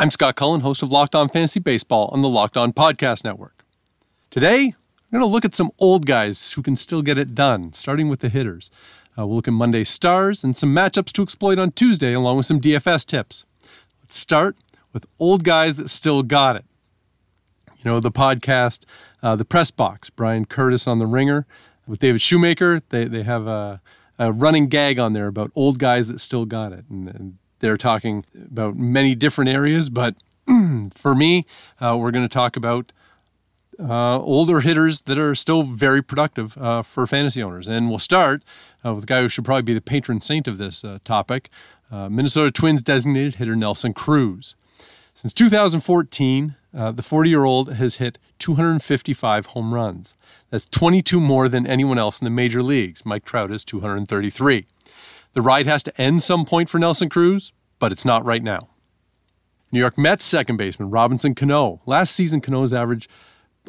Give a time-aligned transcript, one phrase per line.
[0.00, 3.66] I'm Scott Cullen, host of Locked On Fantasy Baseball on the Locked On Podcast Network.
[4.30, 4.74] Today,
[5.12, 8.08] we're going to look at some old guys who can still get it done, starting
[8.08, 8.70] with the hitters.
[9.18, 12.46] Uh, we'll look at Monday's stars and some matchups to exploit on Tuesday, along with
[12.46, 13.44] some DFS tips.
[14.00, 14.56] Let's start
[14.94, 16.64] with old guys that still got it.
[17.84, 18.86] You know, the podcast,
[19.22, 21.46] uh, The Press Box, Bryan Curtis on The Ringer
[21.86, 23.82] with David Shoemaker, they, they have a,
[24.18, 26.86] a running gag on there about old guys that still got it.
[26.88, 30.16] And, and they're talking about many different areas, but
[30.94, 31.46] for me,
[31.80, 32.92] uh, we're going to talk about
[33.78, 37.66] uh, older hitters that are still very productive uh, for fantasy owners.
[37.66, 38.42] And we'll start
[38.84, 41.50] uh, with a guy who should probably be the patron saint of this uh, topic
[41.90, 44.54] uh, Minnesota Twins designated hitter Nelson Cruz.
[45.12, 50.16] Since 2014, uh, the 40 year old has hit 255 home runs.
[50.50, 53.04] That's 22 more than anyone else in the major leagues.
[53.04, 54.66] Mike Trout is 233.
[55.32, 58.68] The ride has to end some point for Nelson Cruz, but it's not right now.
[59.72, 61.80] New York Mets second baseman Robinson Cano.
[61.86, 63.08] Last season, Cano's average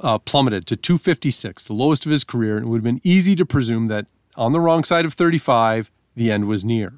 [0.02, 3.36] uh, plummeted to 256, the lowest of his career, and it would have been easy
[3.36, 6.94] to presume that on the wrong side of 35, the end was near.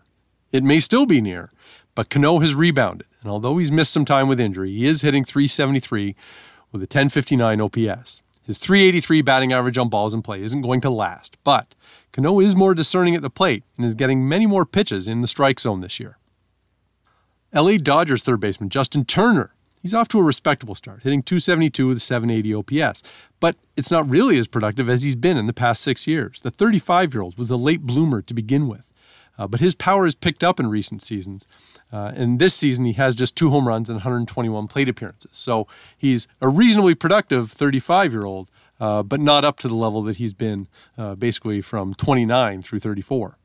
[0.51, 1.51] It may still be near,
[1.95, 5.25] but Cano has rebounded, and although he's missed some time with injury, he is hitting
[5.25, 6.15] 373
[6.71, 8.21] with a 1059 OPS.
[8.45, 11.75] His 383 batting average on balls in play isn't going to last, but
[12.11, 15.27] Cano is more discerning at the plate and is getting many more pitches in the
[15.27, 16.17] strike zone this year.
[17.53, 19.53] LA Dodgers third baseman Justin Turner.
[19.81, 23.03] He's off to a respectable start, hitting 272 with 780 OPS,
[23.41, 26.39] but it's not really as productive as he's been in the past six years.
[26.39, 28.85] The 35 year old was a late bloomer to begin with,
[29.37, 31.47] uh, but his power has picked up in recent seasons.
[31.91, 35.31] Uh, and this season, he has just two home runs and 121 plate appearances.
[35.33, 35.67] So
[35.97, 40.17] he's a reasonably productive 35 year old, uh, but not up to the level that
[40.17, 40.67] he's been
[40.97, 43.37] uh, basically from 29 through 34.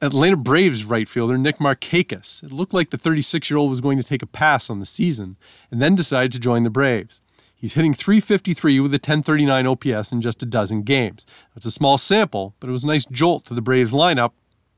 [0.00, 2.42] Atlanta Braves right fielder Nick Markakis.
[2.42, 4.86] It looked like the 36 year old was going to take a pass on the
[4.86, 5.36] season
[5.70, 7.20] and then decided to join the Braves.
[7.54, 11.24] He's hitting 353 with a 1039 OPS in just a dozen games.
[11.54, 14.32] It's a small sample, but it was a nice jolt to the Braves lineup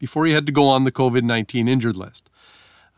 [0.05, 2.29] before he had to go on the COVID 19 injured list.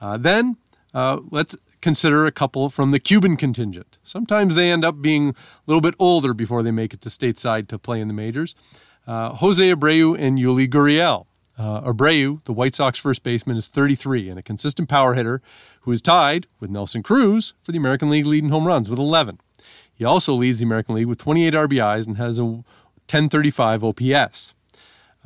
[0.01, 0.57] Uh, then
[0.93, 3.97] uh, let's consider a couple from the Cuban contingent.
[4.03, 5.35] Sometimes they end up being a
[5.69, 8.57] little bit older before they make it to stateside to play in the majors.
[9.07, 11.27] Uh, Jose Abreu and Yuli Gurriel.
[11.57, 15.41] Uh, Abreu, the White Sox first baseman, is 33 and a consistent power hitter
[15.83, 18.99] who is tied with Nelson Cruz for the American League lead in home runs with
[18.99, 19.39] 11.
[19.95, 24.56] He also leads the American League with 28 RBIs and has a 1035 OPS.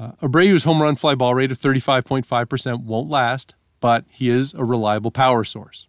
[0.00, 4.64] Uh, Abreu's home run fly ball rate of 35.5% won't last, but he is a
[4.64, 5.88] reliable power source.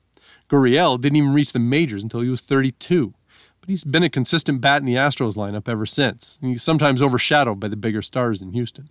[0.50, 3.14] Gurriel didn't even reach the majors until he was 32,
[3.62, 6.38] but he's been a consistent bat in the Astros lineup ever since.
[6.42, 8.90] He's sometimes overshadowed by the bigger stars in Houston.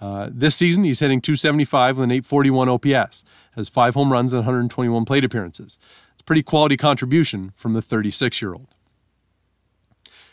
[0.00, 4.40] Uh, this season, he's hitting 275 with an 841 OPS, has five home runs and
[4.40, 5.78] 121 plate appearances.
[6.14, 8.66] It's a pretty quality contribution from the 36 year old.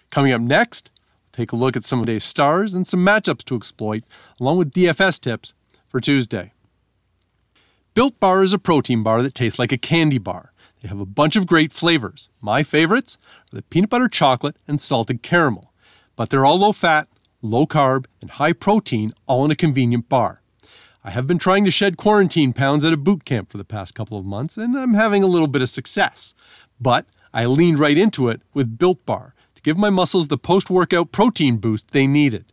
[0.10, 0.92] Coming up next,
[1.36, 4.04] take a look at some of today's stars and some matchups to exploit,
[4.40, 5.54] along with DFS tips
[5.88, 6.52] for Tuesday.
[7.94, 10.52] Built Bar is a protein bar that tastes like a candy bar.
[10.82, 12.30] They have a bunch of great flavors.
[12.42, 13.18] My favorites
[13.52, 15.72] are the peanut butter chocolate and salted caramel,
[16.16, 17.08] but they're all low fat
[17.46, 20.42] low carb, and high protein all in a convenient bar.
[21.04, 23.94] I have been trying to shed quarantine pounds at a boot camp for the past
[23.94, 26.34] couple of months, and I'm having a little bit of success.
[26.82, 29.35] But I leaned right into it with Built Bar
[29.66, 32.46] give my muscles the post workout protein boost they needed.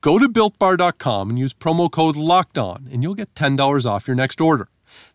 [0.00, 4.14] Go to builtbar.com and use promo code LOCKED ON, and you'll get $10 off your
[4.14, 4.68] next order.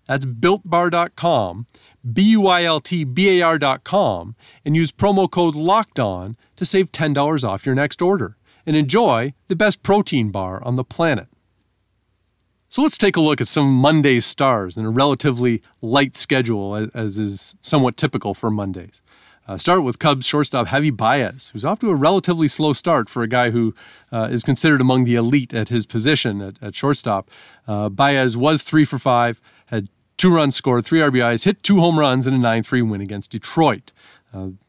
[0.06, 1.66] That's builtbar.com,
[2.12, 4.36] B U I L T B A R.com,
[4.66, 8.36] and use promo code LOCKED ON to save $10 off your next order
[8.66, 11.30] and enjoy the best protein bar on the planet.
[12.68, 17.18] So let's take a look at some Monday's stars in a relatively light schedule, as
[17.18, 19.02] is somewhat typical for Mondays.
[19.48, 23.24] Uh, start with Cubs shortstop Javi Baez, who's off to a relatively slow start for
[23.24, 23.76] a guy who
[24.12, 27.30] uh, is considered among the elite at his position at, at shortstop.
[27.68, 32.00] Uh, Baez was three for five, had two runs scored, three RBIs, hit two home
[32.00, 33.92] runs in a 9 3 win against Detroit.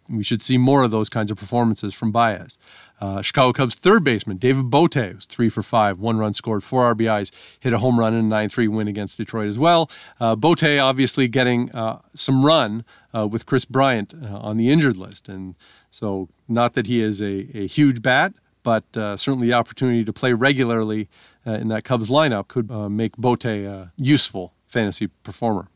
[0.09, 2.59] We should see more of those kinds of performances from Baez.
[3.01, 6.95] Uh, Chicago Cubs third baseman David Bote was three for five, one run scored, four
[6.95, 9.91] RBIs, hit a home run in a 9 3 win against Detroit as well.
[10.21, 12.85] Uh, Bote obviously getting uh, some run
[13.15, 15.29] uh, with Kris Bryant uh, on the injured list.
[15.29, 15.55] And
[15.91, 20.13] so, not that he is a, a huge bat, but uh, certainly the opportunity to
[20.13, 21.09] play regularly
[21.47, 25.69] in that Cubs lineup could make Bote a useful fantasy performer.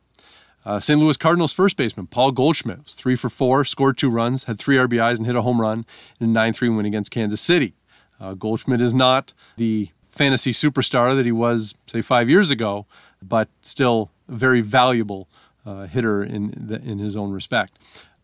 [0.69, 1.01] Uh, St.
[1.01, 4.77] Louis Cardinals first baseman Paul Goldschmidt was three for four, scored two runs, had three
[4.77, 5.87] RBIs, and hit a home run
[6.21, 7.73] in a 9 3 win against Kansas City.
[8.21, 12.85] Uh, Goldschmidt is not the fantasy superstar that he was, say, five years ago,
[13.23, 15.27] but still a very valuable
[15.65, 17.73] uh, hitter in the, in his own respect.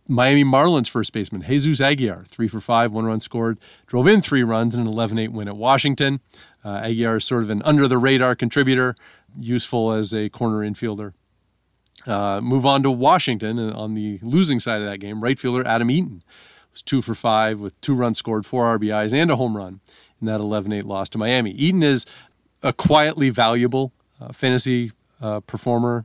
[0.06, 3.56] Miami Marlins first baseman Jesus Aguilar, three for five, one run scored,
[3.86, 6.20] drove in three runs in an 11 8 win at Washington.
[6.62, 8.96] Uh, Aguilar is sort of an under the radar contributor,
[9.34, 11.14] useful as a corner infielder.
[12.06, 15.22] Uh, move on to Washington on the losing side of that game.
[15.22, 16.22] Right fielder Adam Eaton
[16.72, 19.80] was two for five with two runs scored, four RBIs, and a home run
[20.20, 21.52] in that 11 8 loss to Miami.
[21.52, 22.06] Eaton is
[22.62, 26.04] a quietly valuable uh, fantasy uh, performer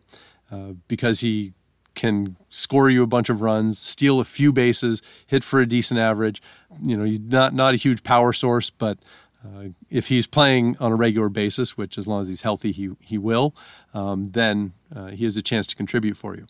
[0.52, 1.54] uh, because he
[1.96, 6.00] can score you a bunch of runs, steal a few bases, hit for a decent
[6.00, 6.42] average.
[6.82, 8.98] You know, he's not not a huge power source, but
[9.46, 12.90] uh, if he's playing on a regular basis, which as long as he's healthy, he
[13.02, 13.56] he will,
[13.94, 16.46] um, then uh, he has a chance to contribute for you.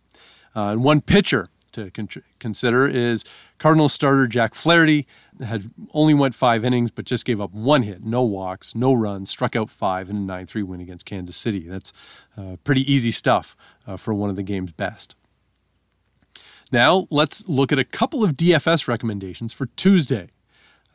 [0.56, 2.10] Uh, and one pitcher to con-
[2.40, 3.24] consider is
[3.60, 5.08] Cardinal starter Jack Flaherty
[5.46, 9.30] had only went five innings, but just gave up one hit, no walks, no runs,
[9.30, 11.68] struck out five in a 9-3 win against Kansas City.
[11.68, 11.94] That's
[12.38, 13.56] uh, pretty easy stuff
[13.88, 15.16] uh, for one of the game's best.
[16.72, 20.30] Now, let's look at a couple of DFS recommendations for Tuesday.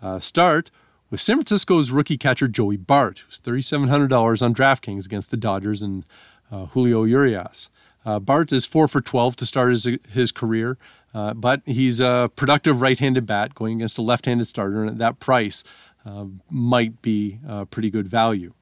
[0.02, 0.70] Uh, start
[1.15, 6.05] with San Francisco's rookie catcher Joey Bart, who's $3,700 on DraftKings against the Dodgers and
[6.51, 7.71] uh, Julio Urias.
[8.05, 10.77] Uh, Bart is 4 for 12 to start his, his career,
[11.15, 14.91] uh, but he's a productive right handed bat going against a left handed starter, and
[14.91, 15.63] at that price
[16.05, 17.39] uh, might be
[17.71, 18.53] pretty good value.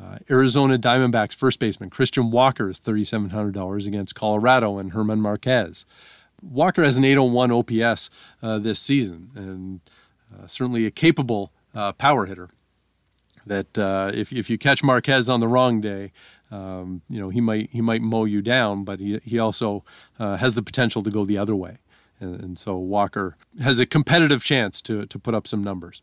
[0.00, 5.84] Uh, Arizona Diamondbacks first baseman Christian Walker is $3,700 against Colorado and German Marquez.
[6.42, 8.08] Walker has an 801 OPS
[8.40, 9.80] uh, this season, and
[10.32, 12.48] uh, certainly a capable uh, power hitter.
[13.46, 16.12] That uh, if if you catch Marquez on the wrong day,
[16.50, 19.84] um, you know he might he might mow you down, but he he also
[20.18, 21.78] uh, has the potential to go the other way,
[22.20, 26.02] and, and so Walker has a competitive chance to to put up some numbers.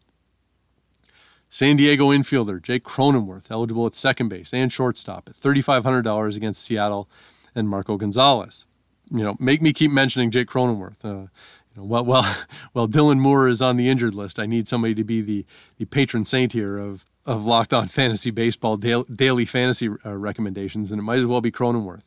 [1.52, 7.10] San Diego infielder Jake Cronenworth, eligible at second base and shortstop, at $3,500 against Seattle
[7.56, 8.68] and Marco Gonzalez
[9.12, 11.04] you know, make me keep mentioning Jake Cronenworth.
[11.04, 11.28] Uh,
[11.76, 12.36] you know, well, well,
[12.74, 14.40] well, Dylan Moore is on the injured list.
[14.40, 15.46] I need somebody to be the,
[15.78, 20.92] the patron saint here of of Locked On Fantasy Baseball daily, daily fantasy uh, recommendations,
[20.92, 22.02] and it might as well be Cronenworth.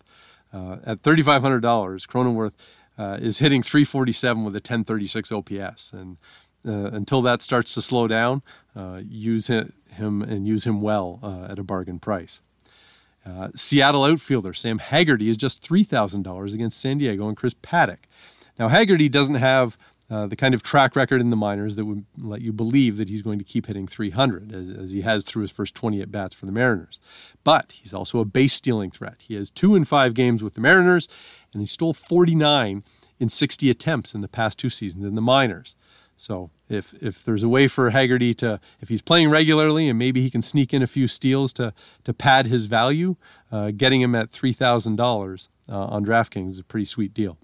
[0.52, 2.54] Uh, at thirty five hundred dollars, Cronenworth
[2.99, 6.19] uh, is hitting three forty seven with a ten thirty six OPS, and
[6.66, 8.43] uh, until that starts to slow down,
[8.75, 12.43] uh, use him and use him well at a bargain price.
[13.25, 18.05] Uh, Seattle outfielder Sam Haggerty is just $3,000 against San Diego and Chris Paddack.
[18.59, 19.79] Now, Haggerty doesn't have
[20.11, 23.09] uh, the kind of track record in the minors that would let you believe that
[23.09, 26.13] he's going to keep hitting 300 as, as, he has through his first 20 at
[26.13, 27.01] bats for the Mariners.
[27.45, 29.23] But he's also a base stealing threat.
[29.23, 31.09] He has two in five games with the Mariners,
[31.53, 32.83] and he stole 49
[33.21, 35.77] in 60 attempts in the past two seasons in the minors.
[36.23, 40.23] So if if there's a way for Haggerty to, if he's playing regularly and maybe
[40.23, 41.75] he can sneak in a few steals to
[42.05, 43.17] to pad his value,
[43.51, 47.39] uh, getting him at three thousand uh, dollars on DraftKings is a pretty sweet deal.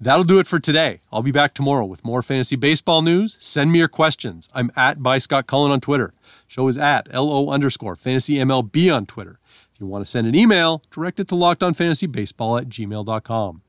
[0.00, 1.00] That'll do it for today.
[1.12, 3.36] I'll be back tomorrow with more fantasy baseball news.
[3.38, 4.48] Send me your questions.
[4.54, 6.14] I'm at by Scott Cullen on Twitter.
[6.46, 9.38] Show is at LO underscore fantasy MLB on Twitter.
[9.74, 13.60] If you want to send an email, direct it to lockedonfantasybaseball at gmail.com.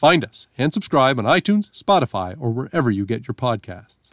[0.00, 4.12] Find us and subscribe on iTunes, Spotify, or wherever you get your podcasts.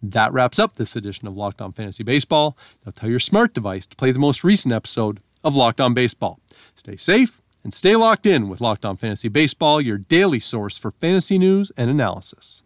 [0.00, 2.56] That wraps up this edition of Locked On Fantasy Baseball.
[2.86, 6.38] Now tell your smart device to play the most recent episode of Locked On Baseball.
[6.76, 10.92] Stay safe and stay locked in with Locked On Fantasy Baseball, your daily source for
[10.92, 12.62] fantasy news and analysis.